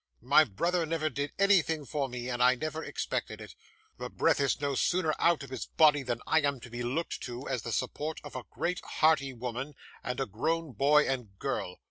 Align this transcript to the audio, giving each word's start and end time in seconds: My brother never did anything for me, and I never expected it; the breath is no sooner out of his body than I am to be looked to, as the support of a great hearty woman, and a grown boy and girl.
My 0.23 0.45
brother 0.45 0.83
never 0.87 1.11
did 1.11 1.31
anything 1.37 1.85
for 1.85 2.09
me, 2.09 2.27
and 2.27 2.41
I 2.41 2.55
never 2.55 2.83
expected 2.83 3.39
it; 3.39 3.53
the 3.99 4.09
breath 4.09 4.39
is 4.39 4.59
no 4.59 4.73
sooner 4.73 5.13
out 5.19 5.43
of 5.43 5.51
his 5.51 5.67
body 5.67 6.01
than 6.01 6.21
I 6.25 6.41
am 6.41 6.59
to 6.61 6.71
be 6.71 6.81
looked 6.81 7.21
to, 7.21 7.47
as 7.47 7.61
the 7.61 7.71
support 7.71 8.19
of 8.23 8.35
a 8.35 8.45
great 8.49 8.81
hearty 8.83 9.31
woman, 9.31 9.75
and 10.03 10.19
a 10.19 10.25
grown 10.25 10.71
boy 10.71 11.07
and 11.07 11.37
girl. 11.37 11.77